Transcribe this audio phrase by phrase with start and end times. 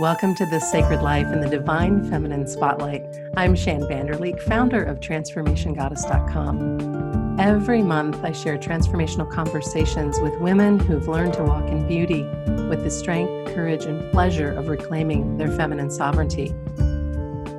[0.00, 3.04] Welcome to the Sacred Life and the Divine Feminine Spotlight.
[3.36, 7.36] I'm Shann Vander Leek, founder of TransformationGoddess.com.
[7.38, 12.22] Every month, I share transformational conversations with women who've learned to walk in beauty
[12.70, 16.54] with the strength, courage, and pleasure of reclaiming their feminine sovereignty.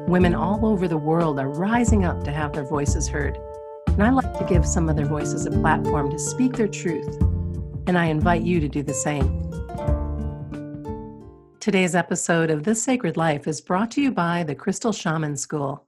[0.08, 3.38] Women all over the world are rising up to have their voices heard.
[3.86, 7.22] And I like to give some of their voices a platform to speak their truth.
[7.86, 9.51] And I invite you to do the same.
[11.62, 15.86] Today's episode of This Sacred Life is brought to you by the Crystal Shaman School,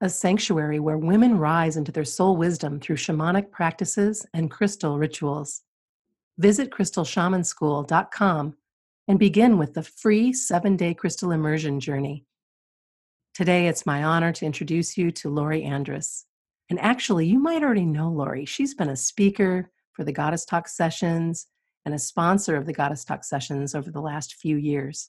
[0.00, 5.62] a sanctuary where women rise into their soul wisdom through shamanic practices and crystal rituals.
[6.38, 8.56] Visit crystalshamanschool.com
[9.06, 12.24] and begin with the free seven day crystal immersion journey.
[13.32, 16.26] Today, it's my honor to introduce you to Lori Andrus.
[16.68, 18.44] And actually, you might already know Lori.
[18.44, 21.46] She's been a speaker for the Goddess Talk sessions
[21.86, 25.08] and a sponsor of the Goddess Talk sessions over the last few years.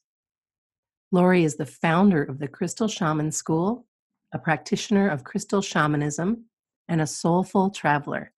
[1.11, 3.87] Lori is the founder of the Crystal Shaman School,
[4.31, 6.45] a practitioner of crystal shamanism,
[6.87, 8.31] and a soulful traveler.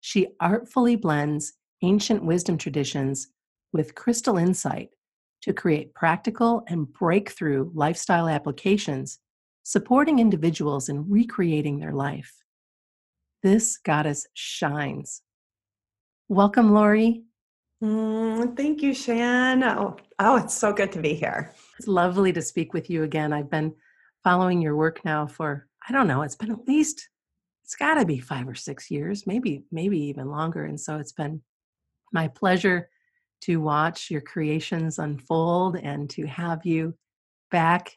[0.00, 3.28] She artfully blends ancient wisdom traditions
[3.72, 4.90] with crystal insight
[5.42, 9.18] to create practical and breakthrough lifestyle applications,
[9.62, 12.34] supporting individuals in recreating their life.
[13.42, 15.22] This goddess shines.
[16.28, 17.22] Welcome, Lori.
[17.82, 19.62] Mm, thank you, Shann.
[19.62, 21.54] Oh, oh, it's so good to be here.
[21.78, 23.32] It's lovely to speak with you again.
[23.32, 23.74] I've been
[24.24, 27.08] following your work now for, I don't know, it's been at least,
[27.64, 30.64] it's got to be five or six years, maybe, maybe even longer.
[30.64, 31.42] And so it's been
[32.12, 32.88] my pleasure
[33.42, 36.94] to watch your creations unfold and to have you
[37.50, 37.96] back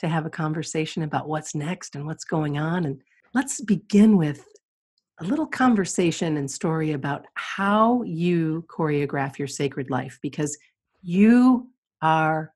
[0.00, 2.84] to have a conversation about what's next and what's going on.
[2.84, 3.00] And
[3.34, 4.44] let's begin with
[5.22, 10.58] a little conversation and story about how you choreograph your sacred life because
[11.02, 11.68] you
[12.00, 12.52] are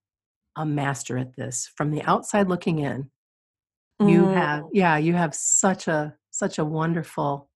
[0.56, 3.09] a master at this from the outside looking in
[4.00, 4.34] you mm.
[4.34, 7.49] have yeah you have such a such a wonderful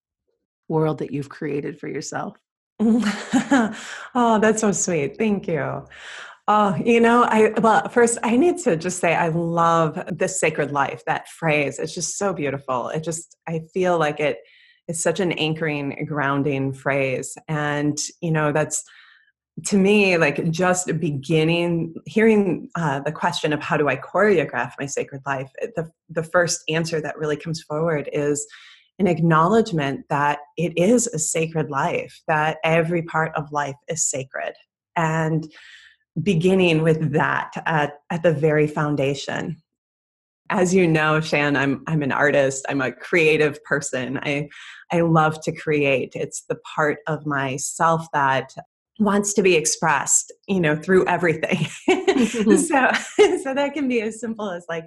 [0.68, 2.38] world that you've created for yourself
[2.80, 5.84] oh that's so sweet thank you
[6.52, 10.72] Oh, you know, I well, first I need to just say I love this sacred
[10.72, 11.04] life.
[11.06, 12.88] That phrase, it's just so beautiful.
[12.88, 14.38] It just I feel like it
[14.88, 17.36] is such an anchoring, grounding phrase.
[17.48, 18.84] And, you know, that's
[19.66, 24.86] to me like just beginning hearing uh, the question of how do i choreograph my
[24.86, 28.46] sacred life the, the first answer that really comes forward is
[28.98, 34.54] an acknowledgement that it is a sacred life that every part of life is sacred
[34.96, 35.50] and
[36.22, 39.56] beginning with that at, at the very foundation
[40.50, 42.66] as you know, Shann, I'm I'm an artist.
[42.68, 44.18] I'm a creative person.
[44.22, 44.48] I
[44.92, 46.12] I love to create.
[46.14, 48.52] It's the part of myself that
[48.98, 51.66] wants to be expressed, you know, through everything.
[52.20, 52.56] Mm-hmm.
[52.56, 54.84] so so that can be as simple as like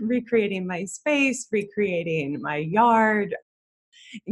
[0.00, 3.34] recreating my space, recreating my yard,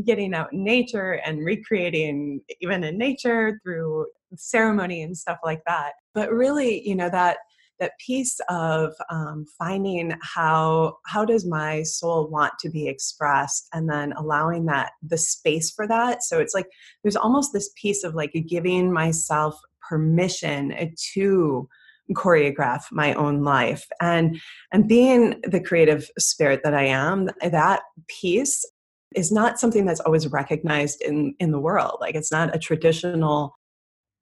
[0.05, 4.07] getting out in nature and recreating even in nature through
[4.37, 5.93] ceremony and stuff like that.
[6.15, 7.39] But really, you know, that
[7.81, 13.89] that piece of um, finding how how does my soul want to be expressed and
[13.89, 16.23] then allowing that the space for that.
[16.23, 16.67] So it's like
[17.03, 20.75] there's almost this piece of like giving myself permission
[21.15, 21.69] to
[22.13, 23.87] choreograph my own life.
[24.01, 24.41] And
[24.73, 28.65] and being the creative spirit that i am that piece
[29.15, 31.99] is not something that's always recognized in in the world.
[32.01, 33.56] Like it's not a traditional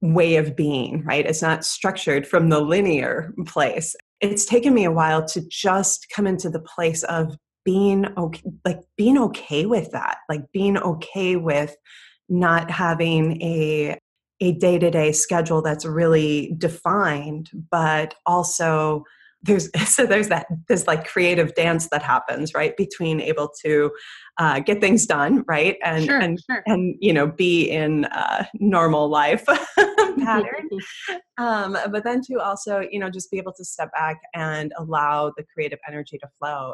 [0.01, 1.25] way of being, right?
[1.25, 3.95] It's not structured from the linear place.
[4.21, 8.79] It's taken me a while to just come into the place of being okay, like
[8.97, 11.75] being okay with that, like being okay with
[12.29, 13.97] not having a
[14.41, 19.05] a day-to-day schedule that's really defined, but also
[19.45, 23.91] there's so there's that this like creative dance that happens right between able to
[24.37, 26.63] uh, get things done right and sure, and sure.
[26.65, 29.45] and you know be in uh, normal life
[30.19, 30.69] pattern
[31.37, 35.31] um, but then to also you know just be able to step back and allow
[35.37, 36.73] the creative energy to flow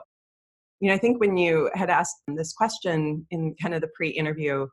[0.80, 4.68] you know i think when you had asked this question in kind of the pre-interview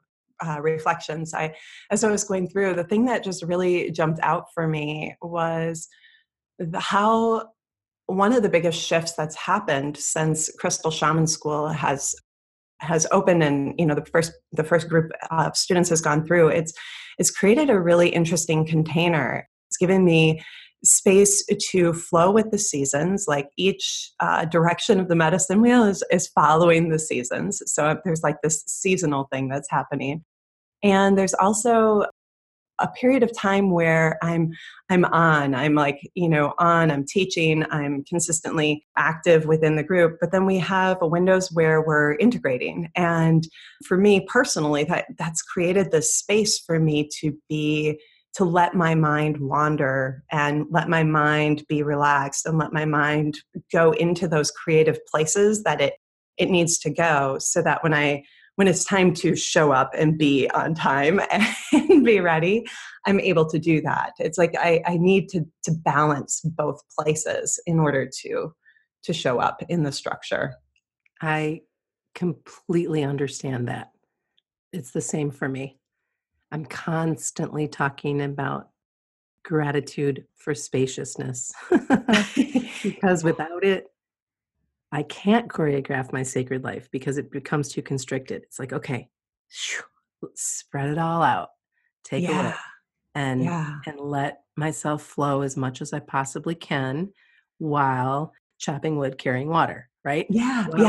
[0.47, 1.53] uh, reflections i
[1.91, 5.89] as i was going through the thing that just really jumped out for me was
[6.61, 7.45] the, how
[8.09, 12.15] one of the biggest shifts that's happened since Crystal Shaman School has
[12.81, 16.47] has opened and you know the first the first group of students has gone through
[16.49, 16.73] it's
[17.19, 19.49] it's created a really interesting container.
[19.69, 20.41] It's given me
[20.85, 26.05] space to flow with the seasons like each uh, direction of the medicine wheel is,
[26.13, 27.61] is following the seasons.
[27.67, 30.25] So there's like this seasonal thing that's happening.
[30.85, 32.07] And there's also
[32.81, 34.51] a period of time where i'm
[34.91, 40.17] i'm on i'm like you know on i'm teaching i'm consistently active within the group
[40.21, 42.91] but then we have a windows where we're integrating.
[42.95, 43.47] And
[43.85, 48.01] for me personally that that's created this space for me to be
[48.35, 53.39] to let my mind wander and let my mind be relaxed and let my mind
[53.73, 55.95] go into those creative places that it
[56.37, 58.23] it needs to go so that when i
[58.59, 61.21] when it's time to show up and be on time
[61.73, 62.67] and be ready,
[63.07, 64.15] I'm able to do that.
[64.19, 68.53] It's like I, I need to to balance both places in order to
[69.05, 70.55] to show up in the structure.
[71.23, 71.61] I
[72.17, 73.93] completely understand that.
[74.73, 75.79] It's the same for me.
[76.51, 78.71] I'm constantly talking about
[79.45, 81.53] gratitude for spaciousness
[82.83, 83.87] because without it,
[84.91, 88.43] I can't choreograph my sacred life because it becomes too constricted.
[88.45, 89.09] It's like, okay,
[90.35, 91.51] spread it all out,
[92.05, 92.41] take yeah.
[92.41, 92.55] away,
[93.15, 93.79] and yeah.
[93.87, 97.13] and let myself flow as much as I possibly can
[97.59, 99.89] while chopping wood, carrying water.
[100.05, 100.27] Right?
[100.31, 100.83] Yeah, well,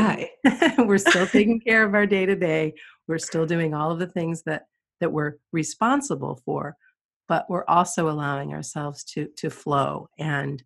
[0.44, 0.74] yeah.
[0.78, 2.74] we're still taking care of our day to day.
[3.06, 4.64] We're still doing all of the things that
[5.00, 6.76] that we're responsible for,
[7.28, 10.62] but we're also allowing ourselves to to flow and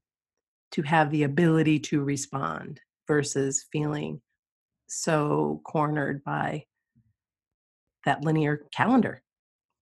[0.70, 4.20] to have the ability to respond versus feeling
[4.86, 6.64] so cornered by
[8.04, 9.22] that linear calendar.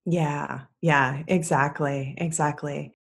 [0.04, 2.96] Yeah, yeah, exactly, exactly.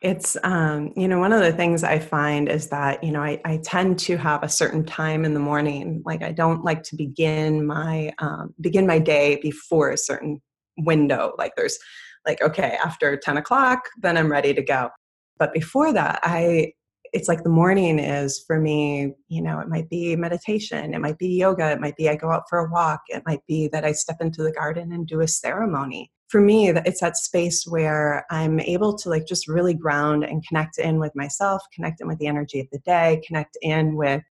[0.00, 3.40] It's, um, you know, one of the things I find is that, you know, I,
[3.44, 6.02] I tend to have a certain time in the morning.
[6.04, 10.42] Like I don't like to begin my um, begin my day before a certain
[10.76, 11.32] window.
[11.38, 11.78] Like there's,
[12.26, 14.90] like okay, after ten o'clock, then I'm ready to go.
[15.38, 16.72] But before that, I
[17.14, 21.16] it's like the morning is for me, you know, it might be meditation, it might
[21.16, 23.84] be yoga, it might be I go out for a walk, it might be that
[23.84, 26.10] I step into the garden and do a ceremony.
[26.28, 30.78] For me, it's that space where I'm able to like just really ground and connect
[30.78, 34.24] in with myself, connect in with the energy of the day, connect in with,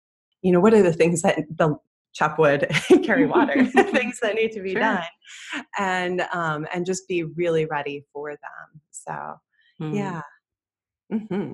[0.40, 1.76] you know, what are the things that the
[2.14, 2.66] chop wood,
[3.04, 4.80] carry water, things that need to be sure.
[4.80, 5.04] done,
[5.78, 8.80] and um, and just be really ready for them.
[8.90, 9.34] So,
[9.82, 9.94] mm.
[9.94, 10.22] yeah.
[11.12, 11.52] Mm-hmm.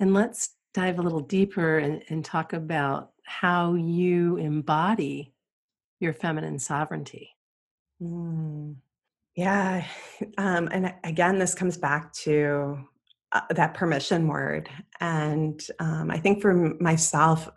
[0.00, 5.32] And let's dive a little deeper and, and talk about how you embody
[6.00, 7.30] your feminine sovereignty.
[8.02, 8.76] Mm.
[9.36, 9.84] Yeah.
[10.38, 12.78] Um, and again, this comes back to
[13.32, 14.70] uh, that permission word.
[15.00, 17.50] And um, I think for myself,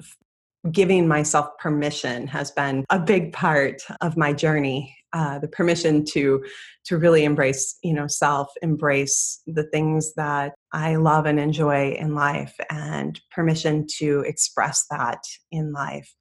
[0.71, 6.43] giving myself permission has been a big part of my journey uh, the permission to
[6.85, 12.13] to really embrace you know self embrace the things that i love and enjoy in
[12.13, 16.13] life and permission to express that in life.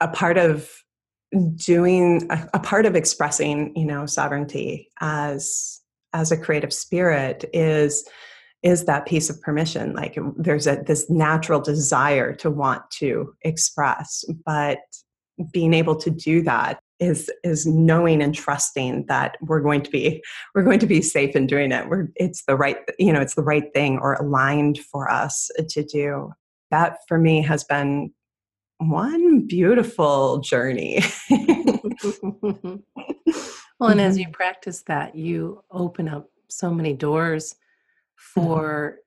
[0.00, 0.70] A part of
[1.54, 5.80] doing a, a part of expressing you know sovereignty as
[6.12, 8.08] as a creative spirit is
[8.62, 9.92] is that piece of permission.
[9.92, 14.78] Like there's a this natural desire to want to express but
[15.52, 20.22] being able to do that is is knowing and trusting that we're going to be
[20.54, 23.34] we're going to be safe in doing it we're it's the right you know it's
[23.34, 26.32] the right thing or aligned for us to do
[26.70, 28.10] that for me has been
[28.78, 31.02] one beautiful journey
[33.78, 34.32] well and as you mm-hmm.
[34.32, 38.40] practice that you open up so many doors mm-hmm.
[38.40, 38.98] for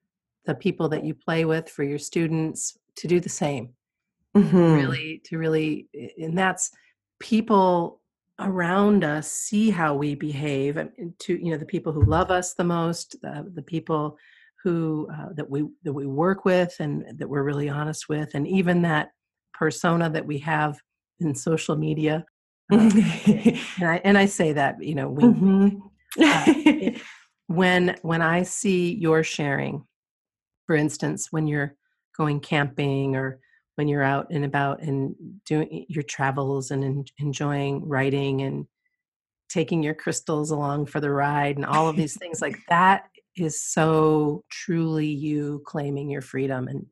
[0.46, 3.70] the people that you play with for your students to do the same
[4.36, 4.74] mm-hmm.
[4.74, 5.88] really to really
[6.18, 6.72] and that's
[7.20, 8.02] people
[8.40, 10.78] around us see how we behave
[11.20, 14.18] to you know the people who love us the most the, the people
[14.64, 18.48] who uh, that we that we work with and that we're really honest with and
[18.48, 19.12] even that
[19.54, 20.80] persona that we have
[21.20, 22.26] in social media
[22.72, 22.78] uh,
[23.26, 25.80] and I and I say that you know we, mm-hmm.
[26.24, 27.00] uh,
[27.48, 29.86] when when I see your sharing
[30.66, 31.76] for instance when you're
[32.16, 33.40] going camping or
[33.80, 38.68] when you're out and about and doing your travels and en- enjoying writing and
[39.48, 43.06] taking your crystals along for the ride and all of these things like that
[43.38, 46.88] is so truly you claiming your freedom and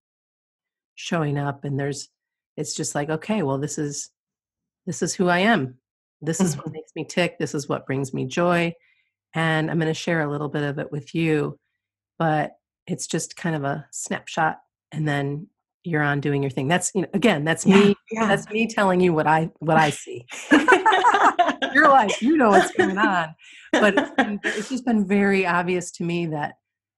[0.96, 2.08] showing up and there's
[2.56, 4.10] it's just like okay well this is
[4.86, 5.76] this is who i am.
[6.22, 6.74] This is what mm-hmm.
[6.76, 7.38] makes me tick.
[7.38, 8.74] This is what brings me joy.
[9.34, 11.60] And i'm going to share a little bit of it with you
[12.18, 12.54] but
[12.88, 14.60] it's just kind of a snapshot
[14.94, 15.48] and then
[15.88, 16.68] you're on doing your thing.
[16.68, 17.96] That's you know, again, that's yeah, me.
[18.12, 18.28] Yeah.
[18.28, 20.26] That's me telling you what I what I see.
[21.74, 23.34] you're like, you know what's going on,
[23.72, 26.56] but it's, been, it's just been very obvious to me that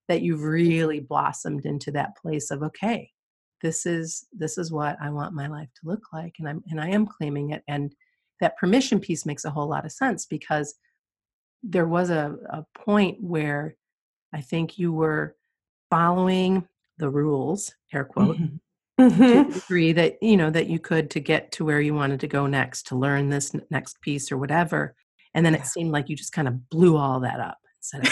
[0.08, 3.12] that you've really blossomed into that place of okay,
[3.62, 6.81] this is this is what I want my life to look like, and I'm and
[6.81, 7.63] I am claiming it.
[7.67, 7.93] And
[8.41, 10.75] that permission piece makes a whole lot of sense because
[11.62, 13.75] there was a, a point where
[14.34, 15.36] I think you were
[15.89, 16.67] following
[16.98, 18.55] the rules, air quote, mm-hmm.
[19.00, 19.18] Mhm.
[19.18, 22.20] to the degree that you know that you could to get to where you wanted
[22.20, 24.96] to go next, to learn this n- next piece or whatever.
[25.34, 25.60] And then Yeah.
[25.62, 28.03] it seemed like you just kind of blew all that up of saying,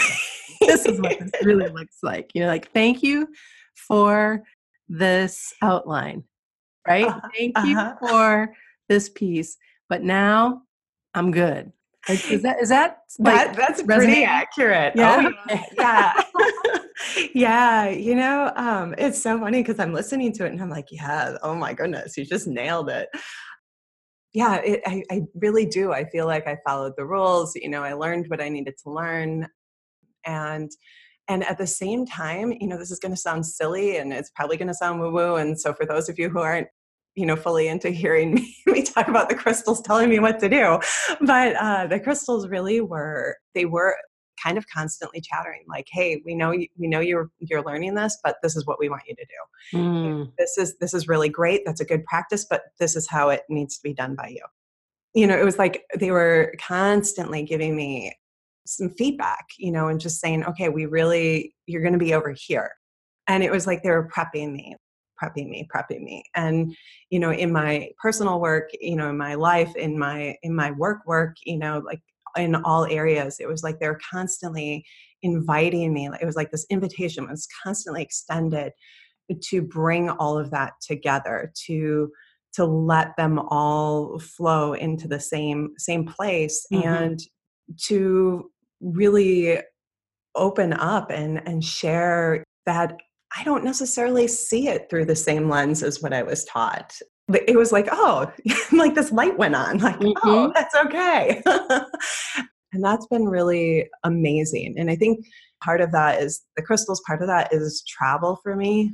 [0.60, 2.30] this is what this really looks like.
[2.34, 3.28] You're like, thank you
[3.74, 4.42] for
[4.88, 6.24] this outline,
[6.86, 7.06] right?
[7.06, 7.94] Uh-huh, Thank you uh-huh.
[8.00, 8.54] for
[8.88, 9.56] this piece,
[9.88, 10.62] but now
[11.14, 11.72] I'm good.
[12.08, 14.94] Like, is that is that like that, that's pretty accurate.
[14.96, 15.28] Yeah?
[15.28, 15.64] Oh, yeah.
[15.78, 16.22] yeah.
[17.34, 17.88] Yeah.
[17.88, 21.36] You know, um, it's so funny because I'm listening to it and I'm like, yeah,
[21.42, 23.08] oh my goodness, you just nailed it.
[24.34, 25.92] Yeah, it, I, I really do.
[25.92, 27.54] I feel like I followed the rules.
[27.56, 29.46] You know, I learned what I needed to learn.
[30.26, 30.70] And
[31.28, 34.30] and at the same time, you know, this is going to sound silly and it's
[34.34, 35.36] probably going to sound woo woo.
[35.36, 36.68] And so, for those of you who aren't,
[37.14, 40.48] you know, fully into hearing me, me talk about the crystals telling me what to
[40.48, 40.78] do,
[41.20, 43.96] but uh, the crystals really were they were
[44.42, 48.18] kind of constantly chattering like hey we know you, we know you're you're learning this
[48.22, 49.78] but this is what we want you to do.
[49.78, 53.28] Mm, this is this is really great that's a good practice but this is how
[53.30, 54.44] it needs to be done by you.
[55.14, 58.14] You know it was like they were constantly giving me
[58.66, 62.34] some feedback you know and just saying okay we really you're going to be over
[62.36, 62.72] here.
[63.26, 64.76] And it was like they were prepping me
[65.22, 66.24] prepping me prepping me.
[66.34, 66.74] And
[67.10, 70.70] you know in my personal work you know in my life in my in my
[70.72, 72.00] work work you know like
[72.36, 74.84] in all areas it was like they're constantly
[75.22, 78.72] inviting me it was like this invitation was constantly extended
[79.42, 82.10] to bring all of that together to
[82.54, 86.82] to let them all flow into the same same place Mhm.
[86.84, 87.20] and
[87.86, 89.60] to really
[90.34, 92.96] open up and and share that
[93.36, 96.94] I don't necessarily see it through the same lens as what I was taught.
[97.28, 98.32] But it was like, oh,
[98.72, 99.78] like this light went on.
[99.78, 100.54] Like, oh, Mhm.
[100.54, 101.42] that's okay.
[102.72, 104.74] and that's been really amazing.
[104.78, 105.24] And I think
[105.62, 108.92] part of that is the crystals, part of that is travel for me,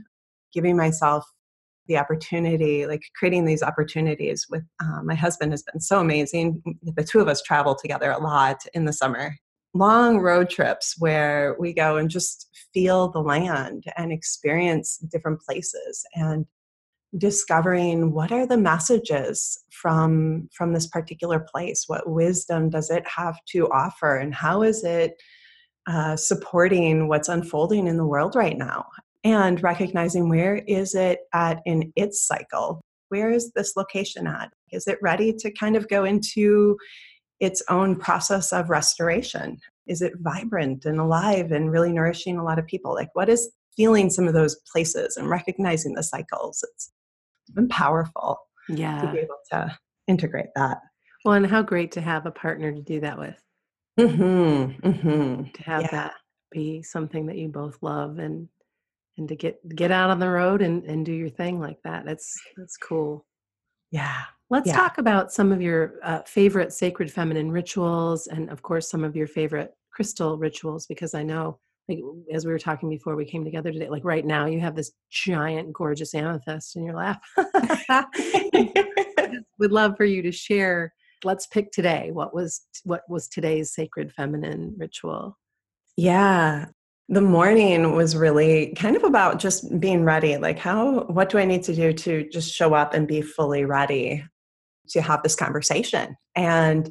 [0.53, 1.25] giving myself
[1.87, 6.63] the opportunity, like creating these opportunities with uh, my husband has been so amazing.
[6.83, 9.37] The two of us travel together a lot in the summer.
[9.75, 16.05] Long road trips where we go and just feel the land and experience different places
[16.15, 16.47] and
[17.17, 21.85] discovering what are the messages from from this particular place?
[21.87, 24.17] What wisdom does it have to offer?
[24.17, 25.15] And how is it
[25.87, 28.87] uh, supporting what's unfolding in the world right now?
[29.23, 32.81] And recognizing where is it at in its cycle?
[33.09, 34.51] Where is this location at?
[34.73, 36.77] Is it ready to kind of go into
[37.41, 39.59] its own process of restoration?
[39.87, 42.95] Is it vibrant and alive and really nourishing a lot of people?
[42.95, 46.65] Like what is feeling some of those places and recognizing the cycles?
[46.73, 46.91] It's
[47.51, 49.01] been powerful yeah.
[49.01, 50.79] to be able to integrate that
[51.25, 53.43] Well, and how great to have a partner to do that with.
[53.99, 55.45] mm-hmm, mm-hmm.
[55.53, 55.91] To have Yeah.
[55.91, 56.15] that
[56.51, 58.49] be something that you both love and
[59.17, 62.05] and to get get out on the road and and do your thing like that.
[62.05, 63.27] That's that's cool.
[63.91, 64.77] yeah Let's Yeah.
[64.77, 69.17] talk about some of your uh, favorite sacred feminine rituals, and of course, some of
[69.17, 70.87] your favorite crystal rituals.
[70.87, 72.01] Because I know, like
[72.33, 74.93] as we were talking before we came together today, like right now, you have this
[75.11, 77.23] giant, gorgeous amethyst in your lap.
[79.59, 80.95] Would love for you to share.
[81.25, 82.11] Let's pick today.
[82.13, 85.39] What was what was today's sacred feminine ritual?
[85.97, 86.67] Yeah.
[87.09, 90.39] The morning was really kind of about just being ready.
[90.39, 93.67] Like, how, what do I need to do to just show up and be fully
[93.67, 94.25] ready
[94.89, 96.17] to have this conversation?
[96.35, 96.91] And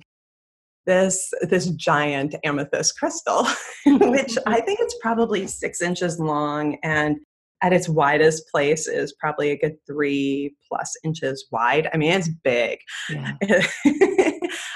[0.85, 3.47] this, this giant amethyst crystal,
[3.85, 7.17] which I think it's probably six inches long and
[7.63, 11.89] at its widest place is probably a good three plus inches wide.
[11.93, 12.77] I mean, it's big.
[13.09, 13.31] Yeah.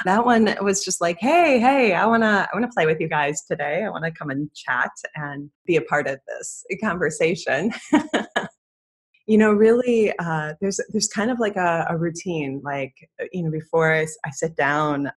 [0.06, 3.44] that one was just like, hey, hey, I wanna I wanna play with you guys
[3.46, 3.84] today.
[3.84, 7.74] I wanna come and chat and be a part of this conversation.
[9.28, 12.94] you know, really, uh, there's there's kind of like a, a routine, like
[13.34, 15.12] you know, before I sit down.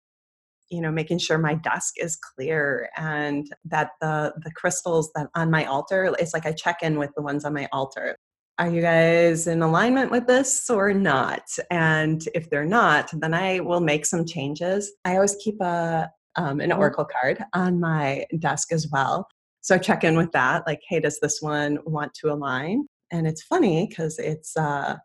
[0.69, 5.49] You know, making sure my desk is clear and that the the crystals that on
[5.49, 8.15] my altar, it's like I check in with the ones on my altar
[8.59, 11.43] are you guys in alignment with this or not?
[11.71, 14.91] And if they're not, then I will make some changes.
[15.05, 19.27] I always keep a um, an oracle card on my desk as well,
[19.61, 20.63] so I check in with that.
[20.67, 22.85] Like, hey, does this one want to align?
[23.11, 24.97] And it's funny because it's uh,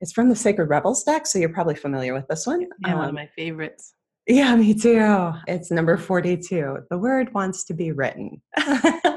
[0.00, 2.66] it's from the Sacred Rebels deck, so you're probably familiar with this one.
[2.86, 3.94] Yeah, one of Um, my favorites.
[4.28, 5.32] Yeah, me too.
[5.46, 6.80] It's number 42.
[6.90, 8.42] The word wants to be written.
[8.56, 9.16] how,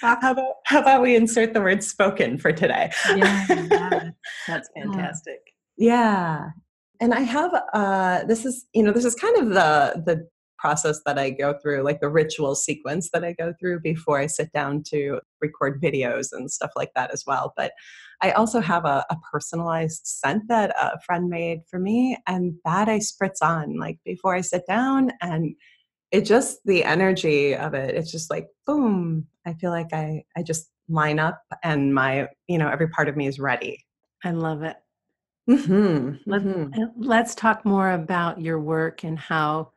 [0.00, 2.90] about, how about we insert the word spoken for today?
[3.14, 4.10] Yeah, yeah,
[4.48, 5.40] that's fantastic.
[5.76, 6.46] Yeah.
[7.00, 10.26] And I have uh this is, you know, this is kind of the the
[10.64, 14.26] process that I go through, like the ritual sequence that I go through before I
[14.26, 17.52] sit down to record videos and stuff like that as well.
[17.54, 17.72] But
[18.22, 22.88] I also have a, a personalized scent that a friend made for me, and that
[22.88, 25.10] I spritz on like before I sit down.
[25.20, 25.54] And
[26.10, 29.26] it just the energy of it, it's just like boom.
[29.44, 33.16] I feel like I I just line up and my you know every part of
[33.18, 33.84] me is ready.
[34.24, 34.76] I love it.
[35.50, 36.30] Mm-hmm.
[36.30, 36.80] Let, mm-hmm.
[36.96, 39.73] Let's talk more about your work and how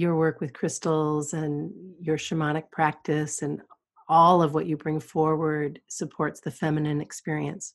[0.00, 3.60] your work with crystals and your shamanic practice and
[4.08, 7.74] all of what you bring forward supports the feminine experience.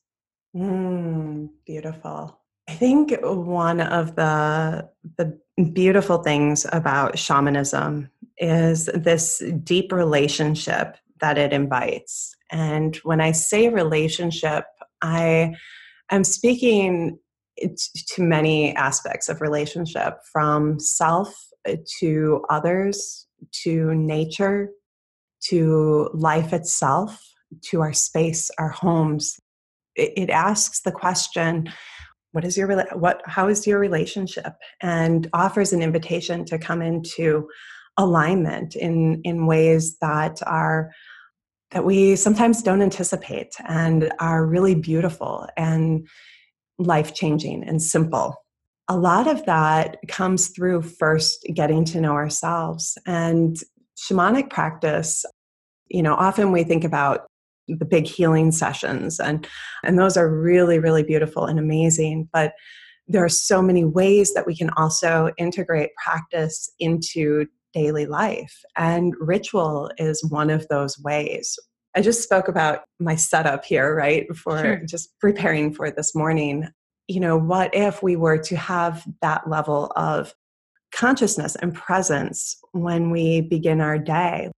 [0.54, 2.40] Mm, beautiful.
[2.68, 5.38] I think one of the the
[5.72, 12.34] beautiful things about shamanism is this deep relationship that it invites.
[12.50, 14.64] And when I say relationship,
[15.00, 15.54] I
[16.10, 17.18] am speaking
[17.58, 24.70] to many aspects of relationship from self Uh, to others to nature
[25.40, 27.20] to life itself
[27.62, 29.38] to our space our homes.
[29.94, 31.72] It, it asks the question
[32.32, 34.52] what is your what how is your relationship?
[34.82, 37.48] and offers an invitation to come into
[37.96, 40.90] alignment in in ways that are
[41.70, 46.06] that we sometimes don't anticipate and are really beautiful and
[46.78, 48.34] life changing and simple
[48.88, 53.56] a lot of that comes through first getting to know ourselves and
[53.96, 55.24] shamanic practice.
[55.88, 57.26] You know often we think about
[57.68, 59.46] the big healing sessions and
[59.82, 62.52] and those are really really beautiful and amazing but
[63.08, 69.14] there are so many ways that we can also integrate practice into daily life and
[69.20, 71.58] ritual is one of those ways.
[71.94, 74.82] I just spoke about my setup here right for sure.
[74.88, 76.68] just preparing for this morning
[77.08, 80.34] you know what if we were to have that level of
[80.94, 84.50] consciousness and presence when we begin our day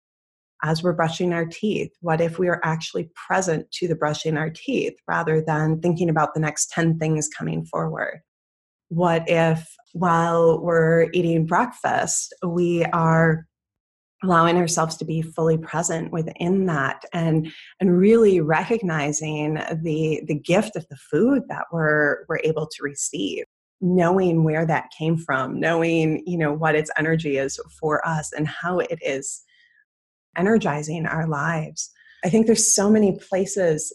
[0.63, 1.91] as we're brushing our teeth?
[2.01, 6.33] What if we are actually present to the brushing our teeth rather than thinking about
[6.33, 8.21] the next 10 things coming forward?
[8.89, 13.45] What if while we're eating breakfast, we are
[14.23, 20.75] allowing ourselves to be fully present within that and and really recognizing the the gift
[20.75, 23.45] of the food that we're we're able to receive
[23.79, 28.47] knowing where that came from knowing you know what its energy is for us and
[28.47, 29.43] how it is
[30.37, 31.91] energizing our lives.
[32.23, 33.93] I think there's so many places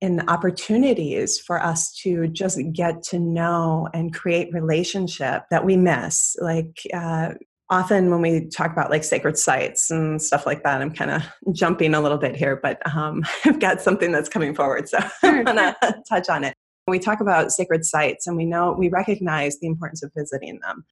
[0.00, 6.34] and opportunities for us to just get to know and create relationship that we miss.
[6.40, 7.34] Like uh,
[7.70, 11.22] often when we talk about like sacred sites and stuff like that, I'm kind of
[11.52, 15.44] jumping a little bit here, but um, I've got something that's coming forward, so I'm
[15.44, 15.76] gonna
[16.08, 16.54] touch on it.
[16.86, 20.84] We talk about sacred sites, and we know we recognize the importance of visiting them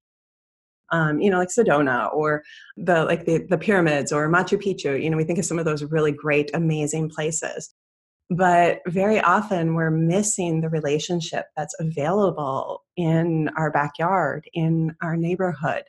[0.91, 2.43] um, you know, like Sedona or
[2.77, 5.01] the like the, the pyramids or Machu Picchu.
[5.01, 7.73] You know, we think of some of those really great, amazing places.
[8.29, 15.83] But very often we're missing the relationship that's available in our backyard, in our neighborhood,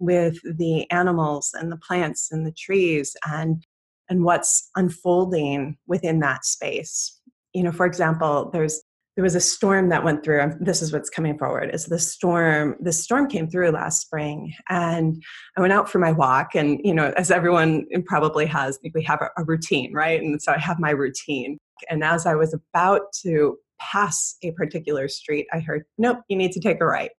[0.00, 3.64] with the animals and the plants and the trees and
[4.08, 7.20] and what's unfolding within that space.
[7.54, 8.82] You know, for example, there's
[9.16, 11.98] there was a storm that went through And this is what's coming forward is the
[11.98, 15.22] storm the storm came through last spring and
[15.58, 19.20] i went out for my walk and you know as everyone probably has we have
[19.20, 20.22] a, a routine right?
[20.22, 21.58] And so i have my routine.
[21.90, 26.52] And as i was about to pass a particular street i heard nope you need
[26.52, 27.10] to take a right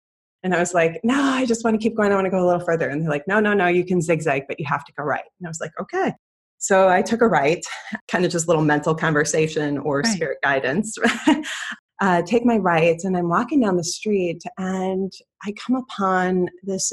[0.43, 2.11] and I was like, no, I just want to keep going.
[2.11, 2.89] I want to go a little further.
[2.89, 5.23] And they're like, no, no, no, you can zigzag, but you have to go right.
[5.39, 6.13] And I was like, okay.
[6.57, 7.63] So I took a right,
[8.07, 10.05] kind of just little mental conversation or right.
[10.13, 10.95] spirit guidance.
[12.01, 15.11] uh, take my right, and I'm walking down the street, and
[15.43, 16.91] I come upon this.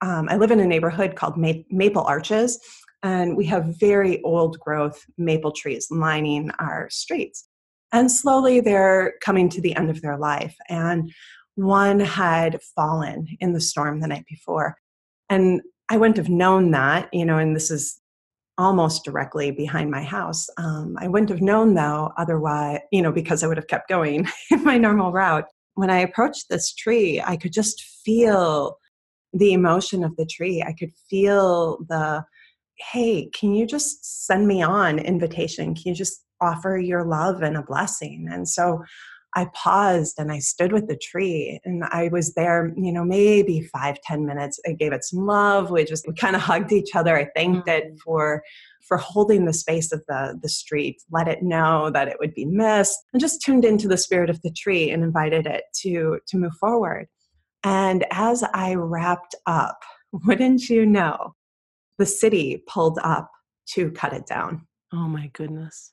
[0.00, 2.58] Um, I live in a neighborhood called Ma- Maple Arches,
[3.02, 7.46] and we have very old growth maple trees lining our streets.
[7.92, 10.56] And slowly they're coming to the end of their life.
[10.68, 11.12] And
[11.56, 14.76] one had fallen in the storm the night before.
[15.28, 18.00] And I wouldn't have known that, you know, and this is
[18.56, 20.48] almost directly behind my house.
[20.56, 24.28] Um, I wouldn't have known though, otherwise, you know, because I would have kept going
[24.50, 25.46] in my normal route.
[25.74, 28.78] When I approached this tree, I could just feel
[29.32, 30.62] the emotion of the tree.
[30.62, 32.24] I could feel the,
[32.92, 35.74] hey, can you just send me on invitation?
[35.74, 38.28] Can you just offer your love and a blessing?
[38.30, 38.84] And so
[39.34, 43.62] I paused and I stood with the tree and I was there, you know, maybe
[43.62, 44.60] five ten minutes.
[44.66, 45.70] I gave it some love.
[45.70, 47.16] We just we kind of hugged each other.
[47.16, 47.98] I thanked it mm.
[47.98, 48.42] for
[48.86, 52.44] for holding the space of the the street, let it know that it would be
[52.44, 56.36] missed, and just tuned into the spirit of the tree and invited it to to
[56.36, 57.06] move forward.
[57.64, 59.78] And as I wrapped up
[60.26, 61.34] wouldn't you know,
[61.98, 63.30] the city pulled up
[63.70, 64.66] to cut it down.
[64.92, 65.92] Oh my goodness.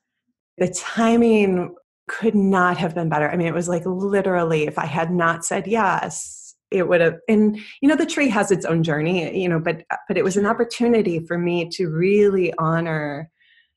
[0.57, 1.75] The timing
[2.11, 3.31] could not have been better.
[3.31, 7.19] I mean, it was like literally, if I had not said yes, it would have.
[7.29, 10.23] And you know, the tree has its own journey, you know, but uh, but it
[10.23, 13.31] was an opportunity for me to really honor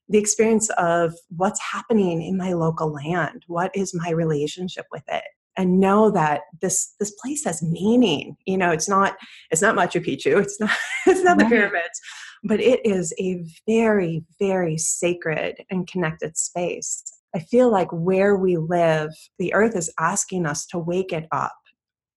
[0.09, 3.45] the experience of what's happening in my local land.
[3.47, 5.25] What is my relationship with it?
[5.57, 9.15] and know that this this place has meaning you know it's not
[9.53, 12.01] it's not machu picchu it's not it's not the pyramids
[12.43, 18.57] but it is a very very sacred and connected space i feel like where we
[18.57, 21.53] live the earth is asking us to wake it up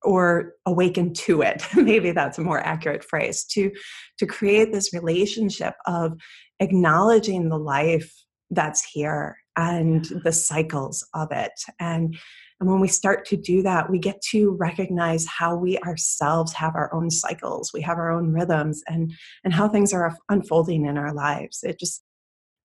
[0.04, 1.64] or awaken to it.
[1.76, 3.72] Maybe that's a more accurate phrase to
[4.20, 6.14] to create this relationship of
[6.60, 8.12] acknowledging the life
[8.52, 11.52] that's here and the cycles of it.
[11.80, 12.16] And
[12.60, 16.76] and when we start to do that, we get to recognize how we ourselves have
[16.76, 20.98] our own cycles, we have our own rhythms, and, and how things are unfolding in
[20.98, 21.60] our lives.
[21.62, 22.04] It just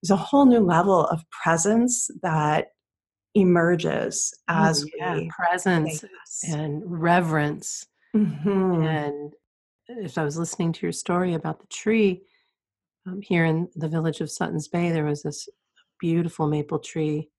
[0.03, 2.69] is a whole new level of presence that
[3.35, 5.15] emerges as oh, yeah.
[5.15, 6.05] we presence
[6.49, 7.87] and reverence.
[8.15, 8.83] Mm-hmm.
[8.83, 9.33] And
[9.88, 12.23] if I was listening to your story about the tree
[13.07, 15.49] um, here in the village of Sutton's Bay, there was this
[15.99, 17.31] beautiful maple tree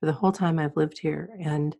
[0.00, 1.30] for the whole time I've lived here.
[1.40, 1.76] And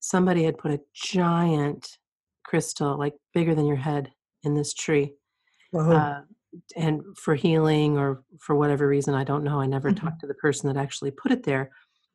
[0.00, 1.98] somebody had put a giant
[2.44, 4.10] crystal, like bigger than your head,
[4.44, 5.14] in this tree.
[5.76, 6.20] Uh,
[6.76, 9.60] and for healing or for whatever reason, I don't know.
[9.60, 10.04] I never mm-hmm.
[10.06, 11.70] talked to the person that actually put it there.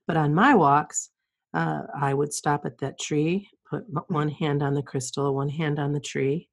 [0.08, 1.10] But on my walks,
[1.54, 5.80] uh, I would stop at that tree, put one hand on the crystal, one hand
[5.80, 6.50] on the tree,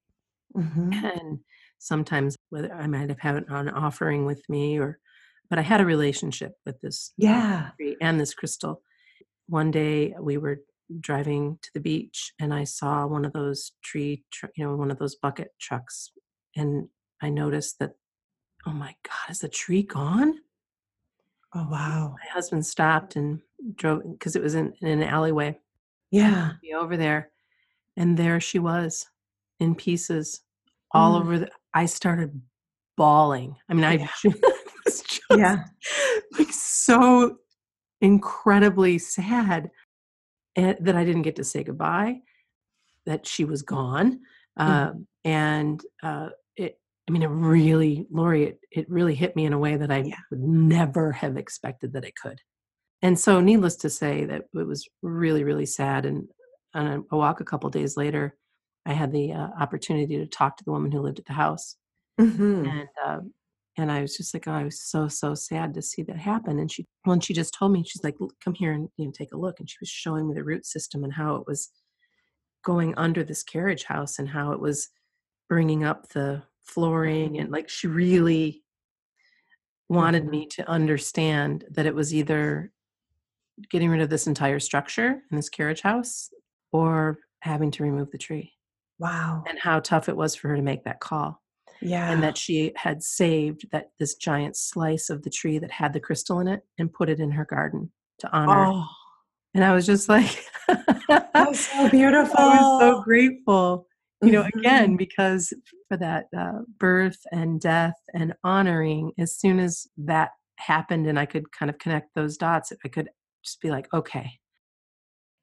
[0.57, 0.93] mm-hmm.
[0.93, 1.39] and
[1.79, 4.99] sometimes whether I might have had an offering with me or,
[5.49, 8.83] but I had a relationship with this yeah tree and this crystal.
[9.49, 10.61] One day we were
[11.01, 14.91] driving to the beach and I saw one of those tree, tr- you know, one
[14.91, 16.11] of those bucket trucks.
[16.57, 16.89] And
[17.23, 17.93] I noticed that,
[18.67, 20.39] oh my God, is the tree gone?
[21.55, 22.15] Oh, wow.
[22.19, 23.41] My husband stopped and
[23.75, 25.59] drove because it was in, in an alleyway.
[26.11, 26.53] Yeah.
[26.63, 27.31] Be Over there.
[27.97, 29.07] And there she was
[29.59, 30.41] in pieces
[30.93, 31.21] all mm.
[31.21, 31.51] over the.
[31.75, 32.41] I started
[32.97, 33.57] bawling.
[33.69, 34.09] I mean, yeah.
[34.25, 34.35] I
[34.85, 35.65] was just yeah.
[36.39, 37.39] like so
[38.01, 39.71] incredibly sad
[40.57, 42.21] and, that I didn't get to say goodbye,
[43.07, 44.21] that she was gone.
[44.59, 44.71] Mm-hmm.
[44.71, 44.93] Uh,
[45.25, 46.29] and uh,
[47.11, 49.99] I mean, it really, Lori, it, it really hit me in a way that I
[49.99, 50.15] yeah.
[50.31, 52.39] would never have expected that it could.
[53.03, 56.07] And so, needless to say, that it was really, really sad.
[56.07, 56.29] And
[56.73, 58.37] on a walk a couple days later,
[58.87, 61.75] I had the uh, opportunity to talk to the woman who lived at the house.
[62.21, 62.67] Mm-hmm.
[62.67, 63.19] And uh,
[63.77, 66.61] and I was just like, oh, I was so so sad to see that happen.
[66.61, 69.33] And she, when she just told me, she's like, come here and you know take
[69.33, 69.59] a look.
[69.59, 71.71] And she was showing me the root system and how it was
[72.65, 74.91] going under this carriage house and how it was
[75.49, 78.63] bringing up the flooring and like she really
[79.89, 80.31] wanted mm-hmm.
[80.31, 82.73] me to understand that it was either
[83.71, 86.31] getting rid of this entire structure in this carriage house
[86.73, 88.53] or having to remove the tree.
[88.99, 89.45] Wow.
[89.49, 91.41] And how tough it was for her to make that call
[91.81, 95.93] yeah and that she had saved that this giant slice of the tree that had
[95.93, 98.87] the crystal in it and put it in her garden to honor oh.
[99.55, 100.45] and i was just like
[101.35, 103.87] that's so beautiful i was so grateful
[104.23, 104.59] you know mm-hmm.
[104.59, 105.53] again because
[105.89, 111.25] for that uh, birth and death and honoring as soon as that happened and i
[111.25, 113.09] could kind of connect those dots i could
[113.43, 114.31] just be like okay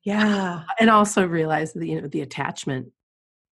[0.04, 2.88] yeah and also realize the you know the attachment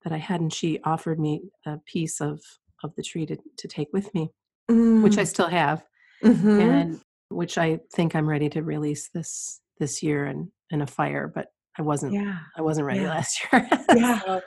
[0.03, 2.39] that i had and she offered me a piece of
[2.85, 4.31] of the tree to, to take with me,
[4.69, 5.03] mm.
[5.03, 5.27] which I mm.
[5.27, 5.83] still have,
[6.23, 6.59] mm-hmm.
[6.61, 11.31] and which I think I'm ready to release this this year in in a fire.
[11.33, 12.13] But I wasn't.
[12.13, 12.37] Yeah.
[12.55, 13.09] I wasn't ready yeah.
[13.09, 13.67] last year.
[13.95, 14.21] yeah.
[14.21, 14.41] So,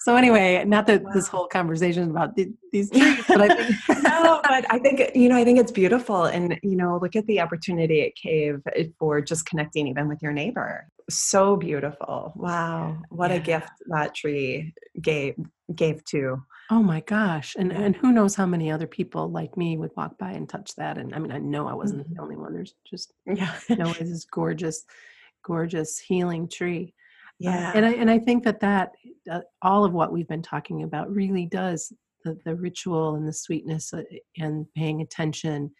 [0.00, 1.10] so, anyway, not that wow.
[1.12, 5.28] this whole conversation about the, these trees, but I think no, but I think you
[5.28, 8.62] know, I think it's beautiful, and you know, look at the opportunity it gave
[8.98, 10.86] for just connecting even with your neighbor.
[11.10, 12.32] So beautiful!
[12.36, 13.36] Wow, what yeah.
[13.36, 15.34] a gift that tree gave
[15.74, 17.56] gave to Oh my gosh.
[17.58, 20.76] And and who knows how many other people like me would walk by and touch
[20.76, 20.98] that.
[20.98, 22.14] And I mean, I know I wasn't mm-hmm.
[22.14, 22.54] the only one.
[22.54, 23.56] There's just yeah.
[23.68, 24.84] know, this gorgeous,
[25.44, 26.94] gorgeous healing tree.
[27.38, 27.70] Yeah.
[27.70, 28.92] Uh, and I and I think that that
[29.30, 31.92] uh, all of what we've been talking about really does
[32.24, 34.02] the, the ritual and the sweetness uh,
[34.38, 35.70] and paying attention,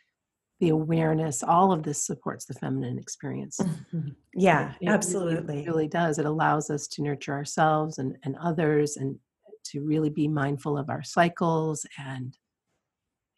[0.60, 3.58] the awareness, all of this supports the feminine experience.
[3.60, 4.08] Mm-hmm.
[4.34, 5.56] Yeah, it, it absolutely.
[5.56, 6.18] Really, really does.
[6.18, 9.18] It allows us to nurture ourselves and, and others and
[9.64, 12.36] to really be mindful of our cycles and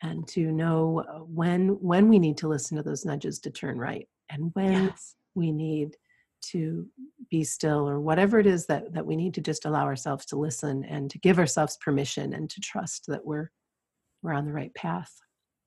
[0.03, 3.79] and to know uh, when when we need to listen to those nudges to turn
[3.79, 5.15] right and when yes.
[5.35, 5.97] we need
[6.43, 6.87] to
[7.31, 10.37] be still or whatever it is that that we need to just allow ourselves to
[10.37, 13.51] listen and to give ourselves permission and to trust that we're
[14.23, 15.13] we're on the right path.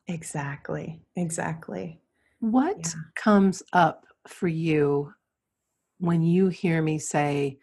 [0.08, 2.00] Exactly exactly.
[2.40, 3.02] What yeah.
[3.16, 5.14] comes up for you
[6.00, 7.58] when you hear me say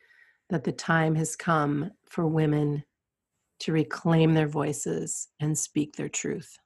[0.50, 2.84] that the time has come for women
[3.60, 6.58] to reclaim their voices and speak their truth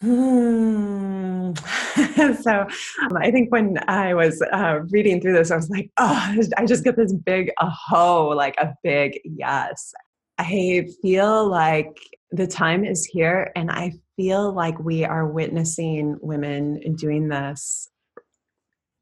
[0.00, 1.54] Hmm.
[2.40, 2.66] so
[3.02, 6.66] um, I think when I was uh, reading through this, I was like, oh, I
[6.66, 9.92] just get this big aho, like a big yes.
[10.38, 11.98] I feel like
[12.30, 17.88] the time is here, and I feel like we are witnessing women doing this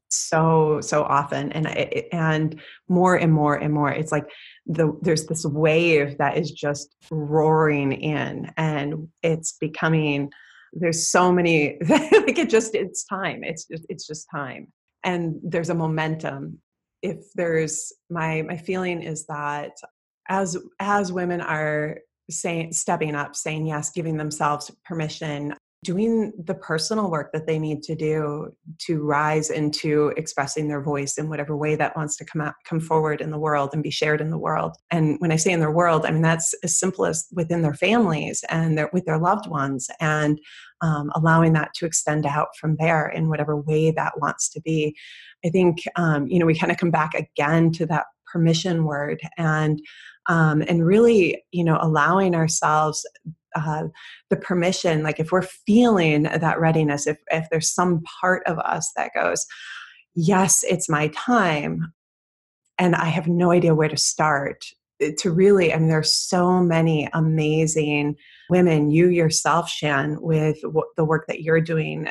[0.09, 1.67] so so often and
[2.13, 4.23] and more and more and more it's like
[4.65, 10.31] the there's this wave that is just roaring in and it's becoming
[10.79, 14.67] there's so many like it just it's time it's just it's just time.
[15.03, 16.59] And there's a momentum.
[17.01, 19.71] If there's my my feeling is that
[20.29, 27.11] as as women are saying stepping up saying yes giving themselves permission doing the personal
[27.11, 31.75] work that they need to do to rise into expressing their voice in whatever way
[31.75, 34.37] that wants to come out come forward in the world and be shared in the
[34.37, 34.75] world.
[34.89, 37.75] And when i say in their world i mean that's as simple as within their
[37.75, 39.87] families and their, with their loved ones.
[39.99, 40.39] And
[40.81, 44.95] um, allowing that to extend out from there in whatever way that wants to be.
[45.45, 49.19] I think um, you know we kind of come back again to that permission word
[49.37, 49.81] and
[50.27, 53.05] um, and really you know allowing ourselves
[53.55, 53.83] uh,
[54.29, 58.91] the permission like if we're feeling that readiness if if there's some part of us
[58.95, 59.45] that goes
[60.15, 61.91] yes it's my time
[62.77, 64.63] and i have no idea where to start
[65.01, 68.15] eh, to really i mean there's so many amazing
[68.49, 70.57] women you yourself shann with
[70.95, 72.07] the work that you're doing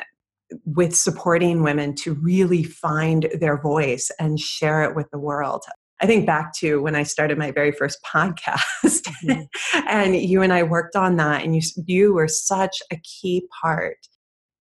[0.65, 5.65] with supporting women to really find their voice and share it with the world
[5.99, 9.79] I think back to when I started my very first podcast, mm-hmm.
[9.87, 13.97] and you and I worked on that, and you you were such a key part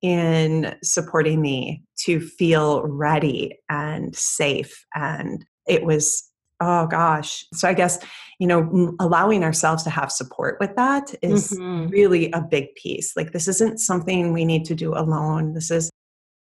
[0.02, 7.44] in supporting me to feel ready and safe, and it was oh gosh.
[7.54, 7.98] So I guess
[8.38, 11.88] you know allowing ourselves to have support with that is mm-hmm.
[11.88, 13.16] really a big piece.
[13.16, 15.54] Like this isn't something we need to do alone.
[15.54, 15.90] This is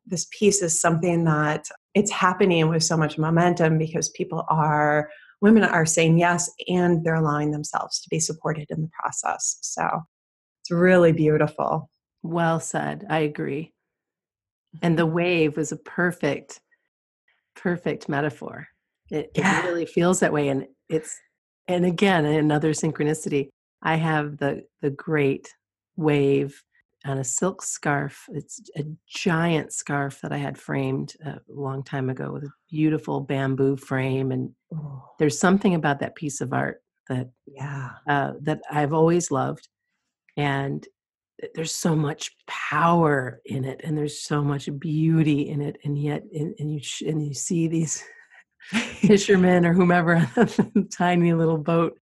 [0.06, 5.10] this piece is something that it's happening with so much momentum because people are
[5.42, 10.02] women are saying yes and they're allowing themselves to be supported in the process so
[10.62, 11.90] it's really beautiful
[12.24, 13.74] well said i agree
[14.82, 16.60] and the wave was a perfect
[17.56, 18.68] perfect metaphor
[19.10, 19.62] it, yeah.
[19.62, 21.18] it really feels that way and it's
[21.68, 23.50] and again another synchronicity
[23.82, 25.54] i have the the great
[25.98, 26.62] wave
[27.06, 28.26] on a silk scarf.
[28.30, 33.22] It's a giant scarf that I had framed a long time ago with a beautiful
[33.22, 34.32] bamboo frame.
[34.32, 35.04] And oh.
[35.20, 39.70] there's something about that piece of art that yeah uh, that I've always loved,
[40.38, 40.86] and
[41.54, 46.24] there's so much power in it, and there's so much beauty in it, and yet
[46.34, 48.04] and, and you and you see these
[48.72, 51.98] fishermen or whomever on a tiny little boat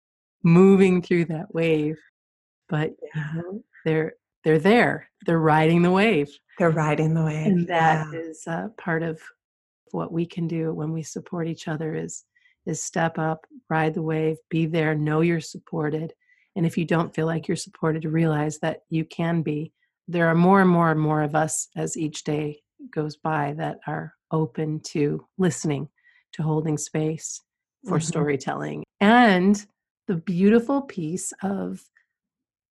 [0.44, 2.00] moving through that wave,
[2.70, 3.42] but yeah.
[3.86, 5.10] they're they're there.
[5.26, 6.30] They're riding the wave.
[6.58, 8.20] They're riding the wave and that yeah.
[8.20, 9.22] is uh, part of
[9.92, 12.24] what we can do when we support each other is
[12.66, 16.14] is step up ride the wave be there know you're supported.
[16.56, 19.72] And if you don't feel like you're supported realize that you can be.
[20.08, 22.62] There are more and more and more of us as each day
[22.94, 25.88] goes by that are open to listening
[26.34, 27.42] to holding space
[27.88, 28.08] for mm-hmm.
[28.08, 29.66] storytelling and
[30.08, 31.82] the beautiful piece of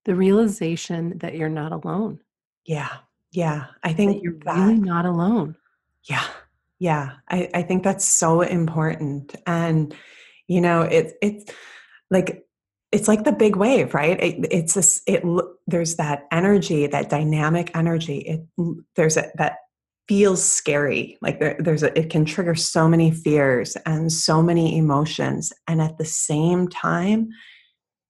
[0.05, 2.21] the realization that you're not alone.
[2.65, 2.97] Yeah.
[3.33, 3.67] Yeah.
[3.83, 5.57] I think that you're that, really not alone.
[6.05, 6.27] Yeah.
[6.79, 7.13] Yeah.
[7.29, 9.35] I, I think that's so important.
[9.47, 9.95] And,
[10.49, 11.53] you know, it, it's
[12.11, 12.45] like,
[12.93, 14.21] it's like the big wave, right?
[14.21, 15.23] It, it's this, it,
[15.67, 18.19] there's that energy, that dynamic energy.
[18.19, 18.41] It,
[18.97, 19.57] there's a, that
[20.11, 21.17] feels scary.
[21.23, 25.53] Like there, there's a, it can trigger so many fears and so many emotions.
[25.69, 27.29] And at the same time,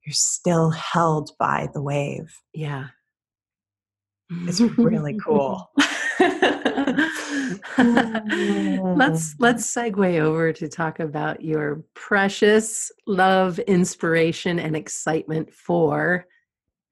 [0.07, 2.35] you're still held by the wave.
[2.55, 2.87] Yeah.
[4.31, 5.71] It's really cool.
[8.97, 16.25] let's let's segue over to talk about your precious love, inspiration, and excitement for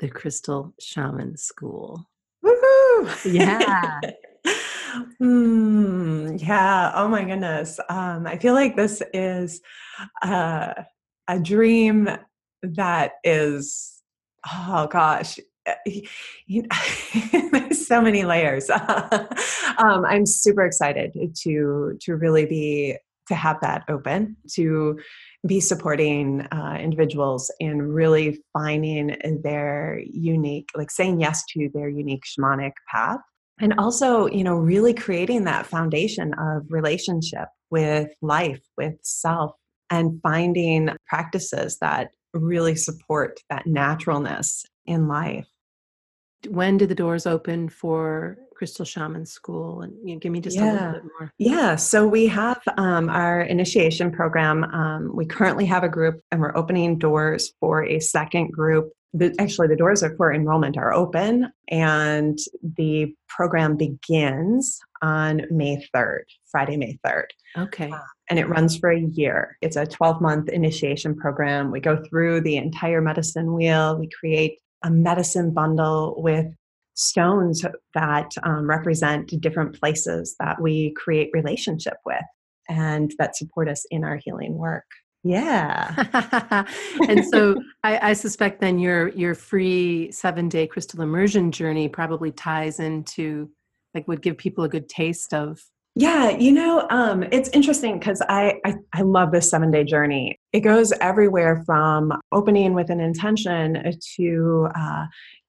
[0.00, 2.10] the Crystal Shaman School.
[2.44, 3.32] Woohoo!
[3.32, 4.00] Yeah.
[5.20, 6.92] mm, yeah.
[6.94, 7.80] Oh my goodness.
[7.88, 9.60] Um, I feel like this is
[10.22, 10.74] uh,
[11.28, 12.08] a dream
[12.62, 14.02] that is
[14.50, 16.00] oh gosh eh,
[17.52, 23.84] there's so many layers um, i'm super excited to to really be to have that
[23.88, 24.98] open to
[25.46, 32.24] be supporting uh, individuals and really finding their unique like saying yes to their unique
[32.24, 33.20] shamanic path
[33.60, 39.52] and also you know really creating that foundation of relationship with life with self
[39.90, 45.46] and finding practices that really support that naturalness in life.
[46.48, 49.80] When did the doors open for crystal shaman school?
[49.80, 50.70] And you know, give me just yeah.
[50.70, 51.32] a little bit more.
[51.38, 56.40] Yeah so we have um, our initiation program um, we currently have a group and
[56.40, 60.92] we're opening doors for a second group the, actually the doors are for enrollment are
[60.92, 62.38] open and
[62.76, 67.90] the program begins on may 3rd friday may 3rd okay.
[67.90, 67.98] Uh,
[68.30, 69.56] and it runs for a year.
[69.62, 71.70] It's a 12 month initiation program.
[71.70, 73.98] We go through the entire medicine wheel.
[73.98, 76.46] We create a medicine bundle with
[76.94, 82.24] stones that um, represent different places that we create relationship with
[82.68, 84.84] and that support us in our healing work
[85.24, 86.64] yeah
[87.08, 92.30] and so I, I, suspect then your your free seven day crystal immersion journey probably
[92.30, 93.50] ties into
[93.94, 95.60] like would give people a good taste of
[95.98, 100.38] yeah, you know, um, it's interesting because I, I, I love this seven day journey.
[100.52, 103.82] It goes everywhere from opening with an intention
[104.16, 105.06] to uh,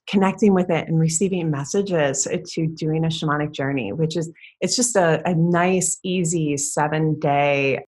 [0.07, 4.95] connecting with it and receiving messages to doing a shamanic journey, which is it's just
[4.95, 7.85] a, a nice, easy seven day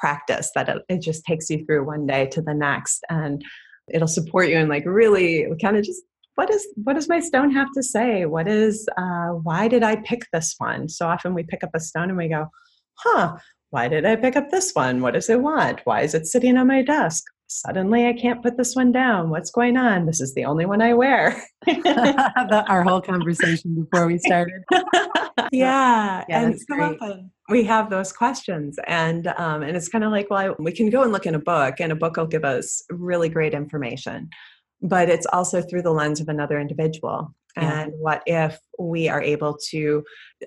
[0.00, 3.44] practice that it, it just takes you through one day to the next, and
[3.92, 6.02] it'll support you and like really kind of just
[6.36, 8.24] what is what does my stone have to say?
[8.24, 10.88] What is uh, why did i pick this one?
[10.88, 12.46] So often we pick up a stone and we go
[12.94, 13.36] huh
[13.70, 15.00] why did i pick up this one?
[15.00, 15.80] What does it want?
[15.84, 19.30] Why is it sitting on my desk suddenly i can't put this one down.
[19.30, 20.06] What's going on?
[20.06, 21.42] This is the only one i wear.
[22.68, 24.62] Our whole conversation before we started.
[25.52, 30.10] Yeah, yeah and so often we have those questions and um, and it's kind of
[30.10, 32.26] like well I, we can go and look in a book and a book will
[32.26, 34.28] give us really great information
[34.82, 37.34] but it's also through the lens of another individual.
[37.56, 37.82] Yeah.
[37.82, 40.04] And what if we are able to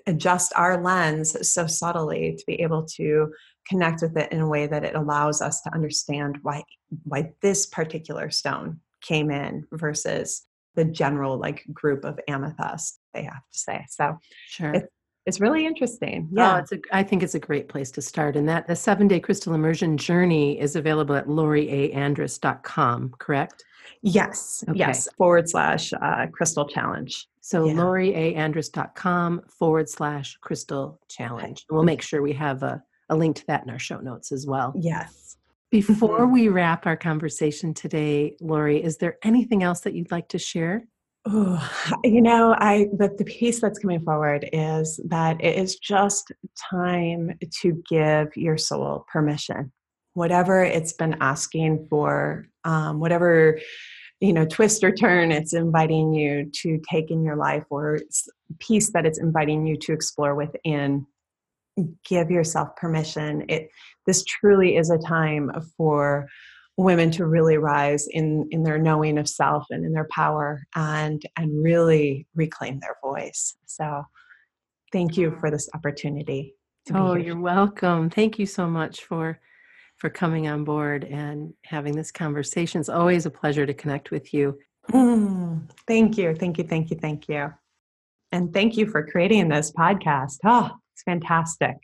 [0.08, 3.34] adjust our lens so subtly to be able to
[3.68, 6.64] connect with it in a way that it allows us to understand why
[7.04, 10.46] why this particular stone came in versus
[10.76, 13.86] the general like group of amethyst they have to say.
[13.90, 14.74] So sure.
[14.74, 14.88] It's,
[15.26, 16.30] it's really interesting.
[16.32, 16.56] Oh, yeah.
[16.56, 18.36] Oh, it's a, I think it's a great place to start.
[18.36, 23.64] And that the seven day crystal immersion journey is available at loriaandrus.com, correct?
[24.02, 24.80] Yes, okay.
[24.80, 27.28] yes, forward slash uh, crystal challenge.
[27.40, 27.74] So yeah.
[27.74, 31.66] loriaandrus.com forward slash crystal challenge.
[31.70, 34.46] We'll make sure we have a, a link to that in our show notes as
[34.46, 34.74] well.
[34.76, 35.38] Yes.
[35.72, 36.34] Before mm-hmm.
[36.34, 40.84] we wrap our conversation today, Lori, is there anything else that you'd like to share?
[41.26, 41.72] Oh,
[42.04, 46.32] you know, I the, the piece that's coming forward is that it is just
[46.70, 49.72] time to give your soul permission
[50.14, 53.60] whatever it's been asking for, um, whatever
[54.20, 58.00] you know twist or turn it's inviting you to take in your life or
[58.60, 61.06] piece that it's inviting you to explore within
[62.06, 63.70] give yourself permission it
[64.06, 66.28] this truly is a time for
[66.78, 71.24] women to really rise in in their knowing of self and in their power and
[71.38, 74.04] and really reclaim their voice so
[74.92, 76.56] thank you for this opportunity
[76.94, 79.40] oh you're welcome thank you so much for
[80.04, 82.82] for coming on board and having this conversation.
[82.82, 84.60] It's always a pleasure to connect with you.
[84.92, 86.36] Mm, thank you.
[86.36, 86.66] Thank you.
[86.66, 86.98] Thank you.
[86.98, 87.54] Thank you.
[88.34, 90.40] And thank you for creating this podcast.
[90.44, 91.78] Oh, it's fantastic.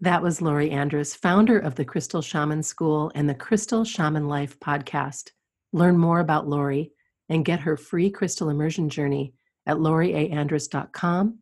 [0.00, 4.58] That was Lori Andrus, founder of the Crystal Shaman School and the Crystal Shaman Life
[4.60, 5.30] podcast.
[5.72, 6.92] Learn more about Lori
[7.28, 9.34] and get her free crystal immersion journey
[9.66, 11.38] at loriaandrus.com.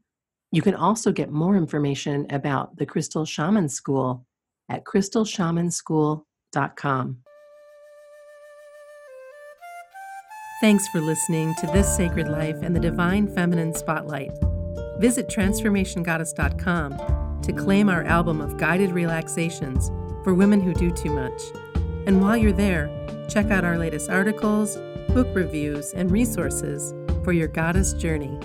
[0.53, 4.25] You can also get more information about the Crystal Shaman School
[4.69, 7.17] at crystalshamanschool.com.
[10.61, 14.52] Thanks for listening to This Sacred Life and the Divine Feminine Spotlight.
[15.03, 19.91] Visit transformationgoddess.com to claim our album of guided relaxations
[20.23, 21.43] for women who do too much.
[22.07, 22.89] And while you're there,
[23.29, 24.77] check out our latest articles,
[25.09, 28.39] book reviews, and resources for your goddess journey.